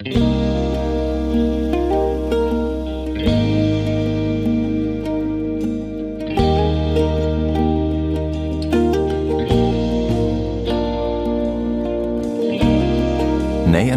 [0.00, 0.12] Nejen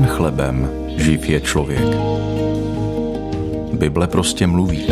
[0.08, 1.79] chlebem živ je člověk.
[3.74, 4.88] Bible prostě mluví.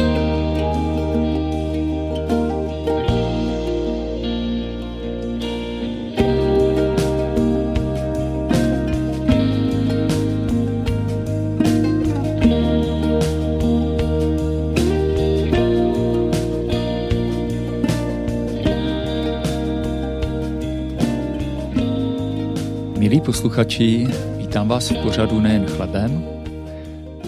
[23.41, 26.23] Posluchači, vítám vás v pořadu Nejen chlebem.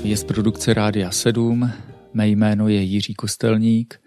[0.04, 1.72] Je z produkce Rádia 7,
[2.14, 4.02] mé jméno je Jiří Kostelník,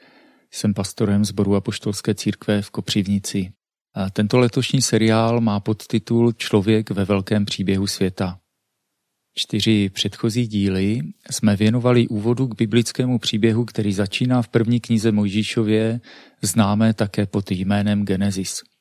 [0.50, 3.52] jsem pastorem zboru Apoštolské církve v Kopřivnici.
[3.95, 8.38] A tento letošní seriál má podtitul Člověk ve velkém příběhu světa.
[9.34, 11.00] Čtyři předchozí díly
[11.30, 16.00] jsme věnovali úvodu k biblickému příběhu, který začíná v první knize Mojžíšově,
[16.42, 18.75] známé také pod jménem Genesis.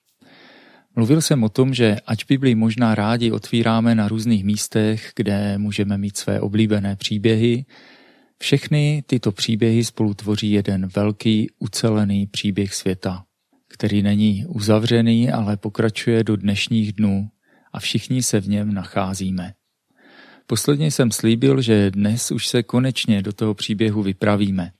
[0.96, 5.98] Mluvil jsem o tom, že ač Bibli možná rádi otvíráme na různých místech, kde můžeme
[5.98, 7.66] mít své oblíbené příběhy,
[8.40, 13.26] všechny tyto příběhy spolu tvoří jeden velký ucelený příběh světa,
[13.68, 17.30] který není uzavřený, ale pokračuje do dnešních dnů
[17.74, 19.54] a všichni se v něm nacházíme.
[20.48, 24.72] Posledně jsem slíbil, že dnes už se konečně do toho příběhu vypravíme.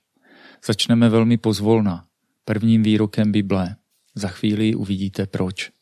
[0.66, 2.04] Začneme velmi pozvolna,
[2.44, 3.76] prvním výrokem Bible.
[4.14, 5.75] Za chvíli uvidíte proč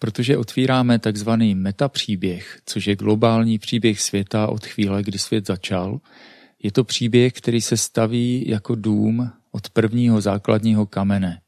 [0.00, 6.00] protože otvíráme takzvaný metapříběh, což je globální příběh světa od chvíle, kdy svět začal.
[6.62, 11.40] Je to příběh, který se staví jako dům od prvního základního kamene.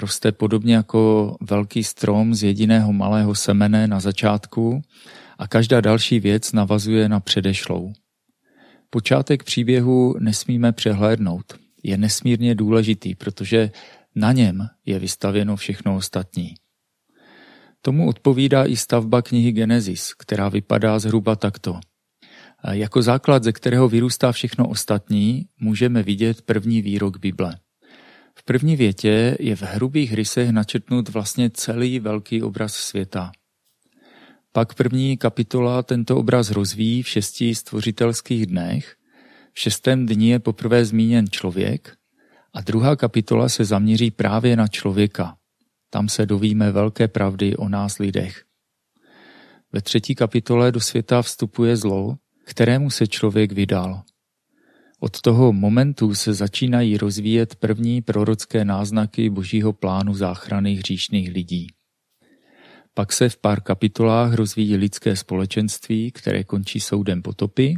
[0.00, 4.82] Roste podobně jako velký strom z jediného malého semene na začátku
[5.38, 7.92] a každá další věc navazuje na předešlou.
[8.90, 11.58] Počátek příběhu nesmíme přehlédnout.
[11.82, 13.70] Je nesmírně důležitý, protože
[14.14, 16.54] na něm je vystavěno všechno ostatní.
[17.86, 21.80] Tomu odpovídá i stavba knihy Genesis, která vypadá zhruba takto.
[22.70, 27.58] Jako základ, ze kterého vyrůstá všechno ostatní, můžeme vidět první výrok Bible.
[28.34, 33.32] V první větě je v hrubých rysech načrtnut vlastně celý velký obraz světa.
[34.52, 38.96] Pak první kapitola tento obraz rozvíjí v šesti stvořitelských dnech,
[39.52, 41.96] v šestém dni je poprvé zmíněn člověk
[42.54, 45.36] a druhá kapitola se zaměří právě na člověka,
[45.90, 48.44] tam se dovíme velké pravdy o nás lidech.
[49.72, 54.02] Ve třetí kapitole do světa vstupuje zlo, kterému se člověk vydal.
[55.00, 61.66] Od toho momentu se začínají rozvíjet první prorocké náznaky božího plánu záchrany hříšných lidí.
[62.94, 67.74] Pak se v pár kapitolách rozvíjí lidské společenství, které končí soudem potopy,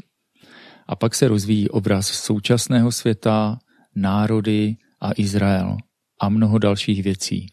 [0.86, 3.58] a pak se rozvíjí obraz současného světa,
[3.94, 5.76] národy a Izrael
[6.20, 7.46] a mnoho dalších věcí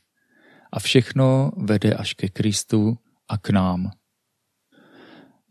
[0.73, 2.97] a všechno vede až ke Kristu
[3.29, 3.91] a k nám.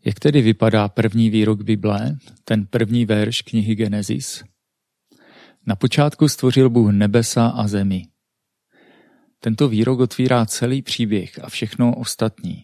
[0.05, 4.43] Jak tedy vypadá první výrok Bible, ten první verš knihy Genesis?
[5.67, 8.03] Na počátku stvořil Bůh nebesa a zemi.
[9.39, 12.63] Tento výrok otvírá celý příběh a všechno ostatní.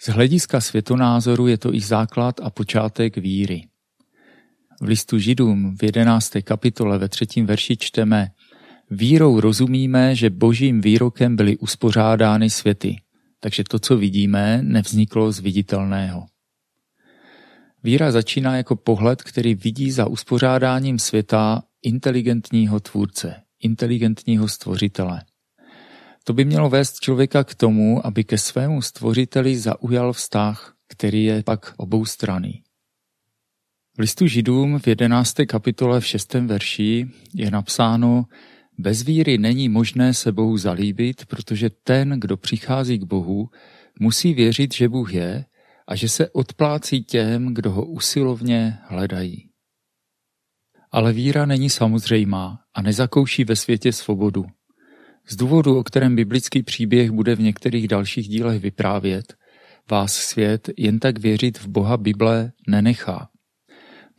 [0.00, 3.68] Z hlediska světonázoru je to i základ a počátek víry.
[4.80, 8.28] V listu Židům v jedenácté kapitole ve třetím verši čteme
[8.94, 12.96] Vírou rozumíme, že božím výrokem byly uspořádány světy,
[13.40, 16.26] takže to, co vidíme, nevzniklo z viditelného.
[17.82, 25.22] Víra začíná jako pohled, který vidí za uspořádáním světa inteligentního tvůrce, inteligentního stvořitele.
[26.24, 31.42] To by mělo vést člověka k tomu, aby ke svému stvořiteli zaujal vztah, který je
[31.42, 32.62] pak oboustranný.
[33.96, 35.34] V listu Židům v 11.
[35.48, 36.34] kapitole v 6.
[36.34, 38.24] verši je napsáno,
[38.82, 43.48] bez víry není možné se Bohu zalíbit, protože ten, kdo přichází k Bohu,
[44.00, 45.44] musí věřit, že Bůh je
[45.88, 49.48] a že se odplácí těm, kdo ho usilovně hledají.
[50.92, 54.44] Ale víra není samozřejmá a nezakouší ve světě svobodu.
[55.28, 59.34] Z důvodu, o kterém biblický příběh bude v některých dalších dílech vyprávět,
[59.90, 63.31] vás svět jen tak věřit v Boha Bible nenechá.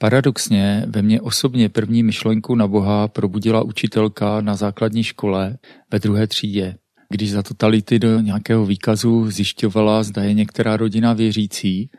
[0.03, 5.57] Paradoxně ve mně osobně první myšlenku na Boha probudila učitelka na základní škole
[5.91, 6.75] ve druhé třídě.
[7.09, 11.89] Když za totality do nějakého výkazu zjišťovala, zda je některá rodina věřící,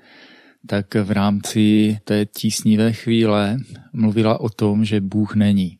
[0.66, 3.56] tak v rámci té tísnivé chvíle
[3.92, 5.78] mluvila o tom, že Bůh není.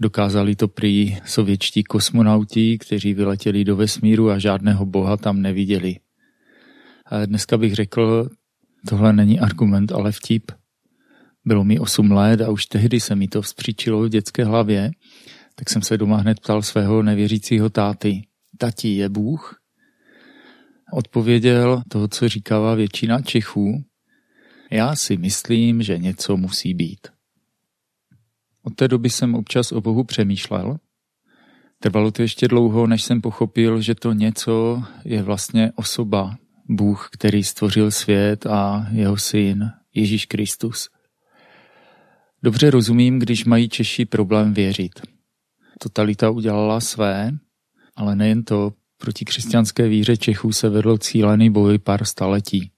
[0.00, 5.96] Dokázali to prý sovětští kosmonauti, kteří vyletěli do vesmíru a žádného boha tam neviděli.
[7.06, 8.30] A dneska bych řekl,
[8.88, 10.52] Tohle není argument, ale vtip.
[11.48, 14.90] Bylo mi 8 let a už tehdy se mi to vzpříčilo v dětské hlavě,
[15.54, 18.22] tak jsem se doma hned ptal svého nevěřícího táty.
[18.58, 19.60] Tati je Bůh?
[20.92, 23.84] Odpověděl to, co říkala většina Čechů.
[24.70, 27.08] Já si myslím, že něco musí být.
[28.62, 30.78] Od té doby jsem občas o Bohu přemýšlel.
[31.80, 36.36] Trvalo to ještě dlouho, než jsem pochopil, že to něco je vlastně osoba,
[36.68, 40.88] Bůh, který stvořil svět a jeho syn Ježíš Kristus.
[42.42, 45.00] Dobře rozumím, když mají Češi problém věřit.
[45.78, 47.30] Totalita udělala své,
[47.96, 52.70] ale nejen to, proti křesťanské víře Čechů se vedl cílený boj pár staletí.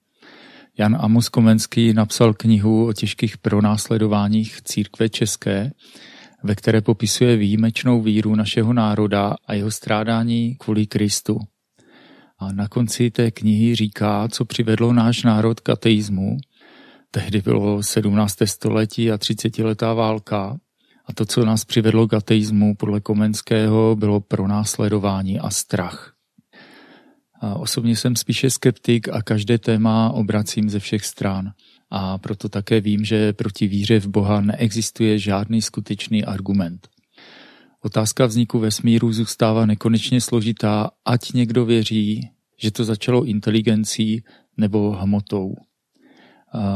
[0.77, 5.71] Jan Amos Komenský napsal knihu o těžkých pronásledováních církve české,
[6.43, 11.39] ve které popisuje výjimečnou víru našeho národa a jeho strádání kvůli Kristu.
[12.39, 16.37] A na konci té knihy říká, co přivedlo náš národ k ateismu.
[17.13, 18.37] Tehdy bylo 17.
[18.45, 20.57] století a 30 letá válka.
[21.05, 26.13] A to, co nás přivedlo k ateismu, podle Komenského, bylo pronásledování a strach.
[27.41, 31.51] A osobně jsem spíše skeptik a každé téma obracím ze všech stran.
[31.89, 36.87] A proto také vím, že proti víře v Boha neexistuje žádný skutečný argument.
[37.81, 44.23] Otázka vzniku vesmíru zůstává nekonečně složitá, ať někdo věří, že to začalo inteligencí
[44.57, 45.55] nebo hmotou.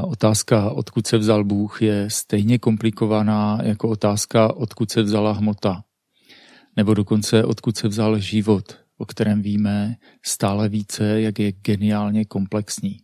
[0.03, 5.83] Otázka, odkud se vzal Bůh, je stejně komplikovaná jako otázka, odkud se vzala hmota.
[6.75, 9.95] Nebo dokonce, odkud se vzal život, o kterém víme
[10.25, 12.97] stále více, jak je geniálně komplexní.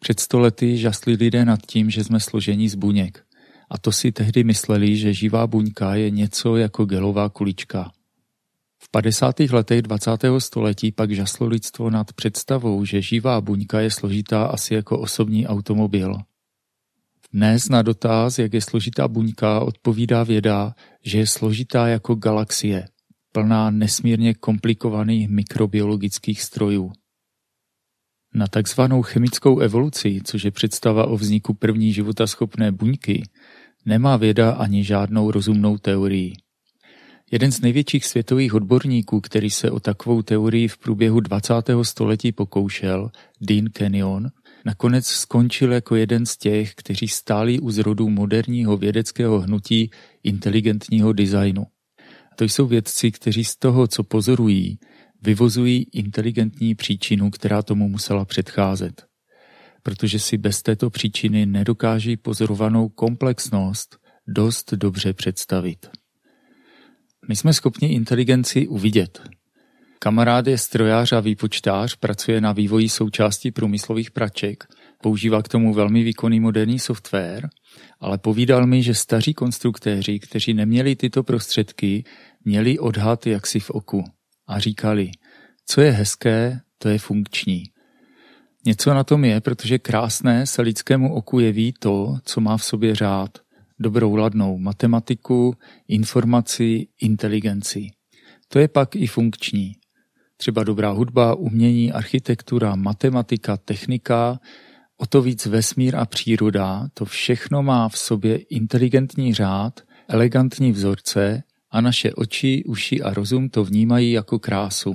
[0.00, 3.24] Před stolety žasli lidé nad tím, že jsme složení z buněk.
[3.70, 7.90] A to si tehdy mysleli, že živá buňka je něco jako gelová kulička.
[8.86, 9.40] V 50.
[9.40, 10.10] letech 20.
[10.38, 16.14] století pak žaslo lidstvo nad představou, že živá buňka je složitá asi jako osobní automobil.
[17.32, 20.74] Dnes na dotaz, jak je složitá buňka, odpovídá věda,
[21.04, 22.88] že je složitá jako galaxie,
[23.32, 26.92] plná nesmírně komplikovaných mikrobiologických strojů.
[28.34, 33.22] Na takzvanou chemickou evoluci, což je představa o vzniku první životaschopné buňky,
[33.86, 36.45] nemá věda ani žádnou rozumnou teorii.
[37.30, 41.54] Jeden z největších světových odborníků, který se o takovou teorii v průběhu 20.
[41.82, 44.28] století pokoušel, Dean Kenyon,
[44.64, 49.90] nakonec skončil jako jeden z těch, kteří stáli u zrodu moderního vědeckého hnutí
[50.22, 51.66] inteligentního designu.
[52.36, 54.78] To jsou vědci, kteří z toho, co pozorují,
[55.22, 59.04] vyvozují inteligentní příčinu, která tomu musela předcházet.
[59.82, 63.96] Protože si bez této příčiny nedokáží pozorovanou komplexnost
[64.28, 65.86] dost dobře představit.
[67.28, 69.22] My jsme schopni inteligenci uvidět.
[69.98, 74.64] Kamarád je strojář a výpočtář, pracuje na vývoji součástí průmyslových praček,
[75.02, 77.48] používá k tomu velmi výkonný moderní software,
[78.00, 82.04] ale povídal mi, že staří konstruktéři, kteří neměli tyto prostředky,
[82.44, 84.04] měli odhad jaksi v oku
[84.46, 85.10] a říkali,
[85.66, 87.64] co je hezké, to je funkční.
[88.66, 92.94] Něco na tom je, protože krásné se lidskému oku jeví to, co má v sobě
[92.94, 93.45] řád
[93.78, 95.54] dobrou ladnou matematiku,
[95.88, 97.90] informaci, inteligenci.
[98.48, 99.72] To je pak i funkční.
[100.36, 104.40] Třeba dobrá hudba, umění, architektura, matematika, technika,
[104.96, 111.42] o to víc vesmír a příroda, to všechno má v sobě inteligentní řád, elegantní vzorce
[111.70, 114.94] a naše oči, uši a rozum to vnímají jako krásu.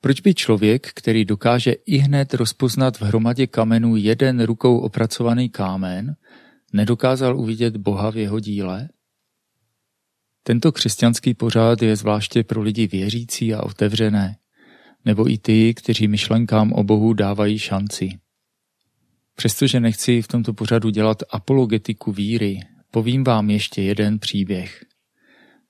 [0.00, 6.16] Proč by člověk, který dokáže i hned rozpoznat v hromadě kamenů jeden rukou opracovaný kámen,
[6.76, 8.88] nedokázal uvidět Boha v jeho díle?
[10.42, 14.36] Tento křesťanský pořád je zvláště pro lidi věřící a otevřené,
[15.04, 18.18] nebo i ty, kteří myšlenkám o Bohu dávají šanci.
[19.36, 24.84] Přestože nechci v tomto pořadu dělat apologetiku víry, povím vám ještě jeden příběh.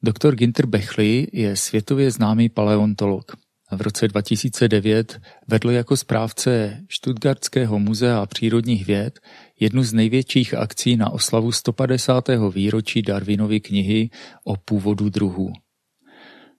[0.03, 3.37] Doktor Ginter Bechley je světově známý paleontolog
[3.71, 9.21] v roce 2009 vedl jako správce Stuttgartského muzea přírodních věd
[9.61, 12.29] jednu z největších akcí na oslavu 150.
[12.55, 14.11] výročí Darwinovy knihy
[14.45, 15.53] o původu druhů.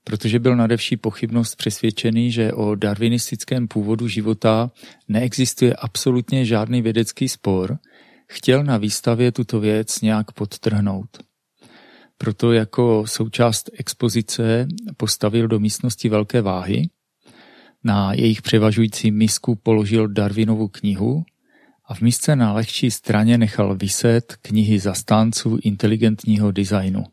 [0.04, 4.72] Protože byl nadevší pochybnost přesvědčený, že o darwinistickém původu života
[5.08, 7.78] neexistuje absolutně žádný vědecký spor,
[8.30, 11.10] chtěl na výstavě tuto věc nějak podtrhnout.
[12.18, 16.90] Proto jako součást expozice postavil do místnosti velké váhy,
[17.84, 21.24] na jejich převažující misku položil Darwinovu knihu
[21.88, 27.04] a v misce na lehčí straně nechal vyset knihy zastánců inteligentního designu.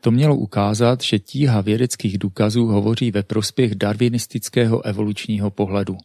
[0.00, 5.96] To mělo ukázat, že tíha vědeckých důkazů hovoří ve prospěch darwinistického evolučního pohledu.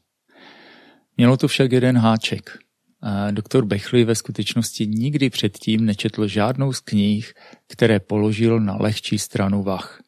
[1.17, 2.57] Mělo to však jeden háček.
[3.31, 7.33] Doktor Bechli ve skutečnosti nikdy předtím nečetl žádnou z knih,
[7.67, 10.01] které položil na lehčí stranu vach.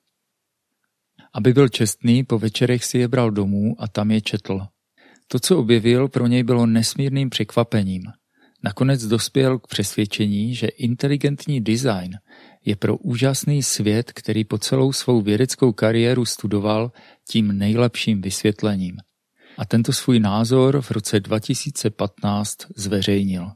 [1.34, 4.62] Aby byl čestný, po večerech si je bral domů a tam je četl.
[5.28, 8.04] To, co objevil, pro něj bylo nesmírným překvapením.
[8.64, 12.18] Nakonec dospěl k přesvědčení, že inteligentní design
[12.66, 16.92] je pro úžasný svět, který po celou svou vědeckou kariéru studoval,
[17.30, 18.98] tím nejlepším vysvětlením.
[19.58, 23.52] A tento svůj názor v roce 2015 zveřejnil.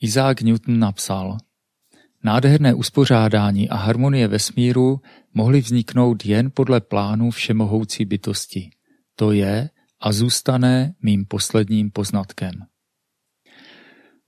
[0.00, 1.38] Isaac Newton napsal,
[2.24, 5.00] Nádherné uspořádání a harmonie vesmíru
[5.34, 8.70] mohly vzniknout jen podle plánu všemohoucí bytosti.
[9.16, 9.70] To je
[10.02, 12.52] a zůstane mým posledním poznatkem.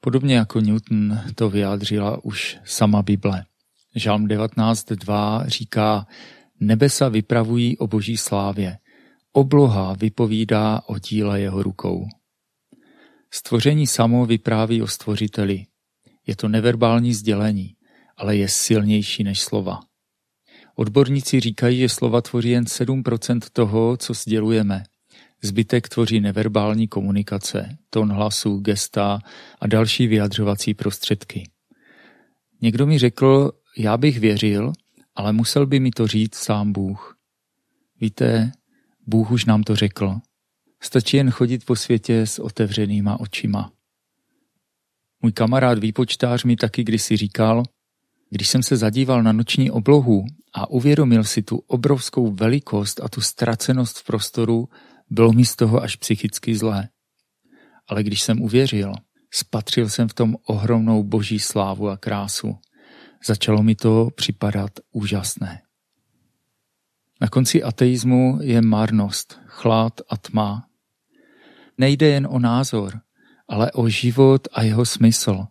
[0.00, 3.44] Podobně jako Newton to vyjádřila už sama Bible.
[3.96, 6.06] Žalm 19.2 říká,
[6.60, 8.78] nebesa vypravují o boží slávě,
[9.32, 12.06] obloha vypovídá o díle jeho rukou.
[13.30, 15.64] Stvoření samo vypráví o stvořiteli.
[16.26, 17.76] Je to neverbální sdělení,
[18.16, 19.80] ale je silnější než slova.
[20.76, 24.84] Odborníci říkají, že slova tvoří jen 7% toho, co sdělujeme.
[25.44, 29.18] Zbytek tvoří neverbální komunikace, tón hlasu, gesta
[29.60, 31.50] a další vyjadřovací prostředky.
[32.60, 34.72] Někdo mi řekl, já bych věřil,
[35.14, 37.16] ale musel by mi to říct sám Bůh.
[38.00, 38.52] Víte,
[39.06, 40.14] Bůh už nám to řekl.
[40.82, 43.72] Stačí jen chodit po světě s otevřenýma očima.
[45.22, 47.62] Můj kamarád výpočtář mi taky kdysi říkal,
[48.30, 50.24] když jsem se zadíval na noční oblohu
[50.54, 54.68] a uvědomil si tu obrovskou velikost a tu ztracenost v prostoru,
[55.14, 56.88] bylo mi z toho až psychicky zlé.
[57.88, 58.92] Ale když jsem uvěřil,
[59.30, 62.58] spatřil jsem v tom ohromnou boží slávu a krásu.
[63.26, 65.60] Začalo mi to připadat úžasné.
[67.20, 70.66] Na konci ateismu je marnost, chlad a tma.
[71.78, 73.00] Nejde jen o názor,
[73.48, 75.44] ale o život a jeho smysl,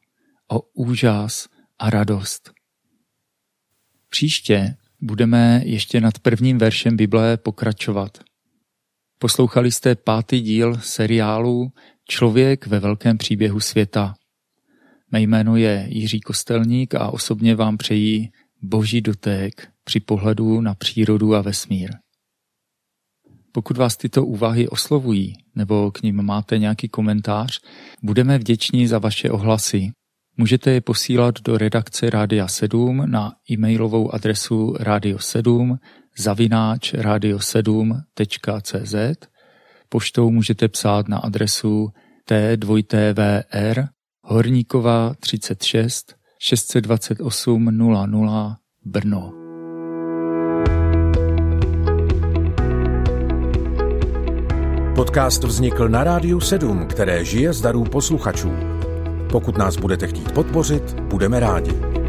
[0.51, 1.47] o úžas
[1.79, 2.51] a radost.
[4.09, 8.17] Příště budeme ještě nad prvním veršem Bible pokračovat.
[9.23, 11.71] Poslouchali jste pátý díl seriálu
[12.09, 14.13] Člověk ve velkém příběhu světa.
[15.11, 18.29] Mé jméno je Jiří Kostelník a osobně vám přeji
[18.61, 21.91] boží dotek při pohledu na přírodu a vesmír.
[23.51, 27.59] Pokud vás tyto úvahy oslovují nebo k ním máte nějaký komentář,
[28.01, 29.91] budeme vděční za vaše ohlasy.
[30.37, 35.77] Můžete je posílat do redakce Rádia 7 na e-mailovou adresu radio7
[36.17, 38.95] zavináč radio7.cz.
[39.89, 41.89] Poštou můžete psát na adresu
[42.29, 43.87] t2tvr
[44.21, 48.55] Horníková 36 628 00
[48.85, 49.33] Brno.
[54.95, 58.51] Podcast vznikl na Rádiu 7, které žije z darů posluchačů.
[59.31, 62.02] Pokud nás budete chtít podpořit, budeme rádi.